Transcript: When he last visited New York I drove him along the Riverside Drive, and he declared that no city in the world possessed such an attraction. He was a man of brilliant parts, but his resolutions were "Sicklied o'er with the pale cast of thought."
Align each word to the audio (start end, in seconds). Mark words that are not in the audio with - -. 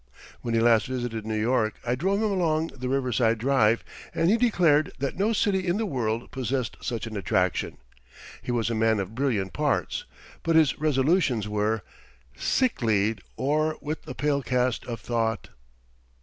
When 0.41 0.55
he 0.55 0.59
last 0.59 0.87
visited 0.87 1.27
New 1.27 1.39
York 1.39 1.75
I 1.85 1.93
drove 1.93 2.23
him 2.23 2.31
along 2.31 2.71
the 2.75 2.89
Riverside 2.89 3.37
Drive, 3.37 3.83
and 4.15 4.31
he 4.31 4.37
declared 4.37 4.91
that 4.97 5.15
no 5.15 5.31
city 5.31 5.67
in 5.67 5.77
the 5.77 5.85
world 5.85 6.31
possessed 6.31 6.75
such 6.81 7.05
an 7.05 7.15
attraction. 7.15 7.77
He 8.41 8.51
was 8.51 8.71
a 8.71 8.73
man 8.73 8.99
of 8.99 9.13
brilliant 9.13 9.53
parts, 9.53 10.05
but 10.41 10.55
his 10.55 10.79
resolutions 10.79 11.47
were 11.47 11.83
"Sicklied 12.35 13.21
o'er 13.37 13.75
with 13.79 14.01
the 14.01 14.15
pale 14.15 14.41
cast 14.41 14.87
of 14.87 14.99
thought." 14.99 15.49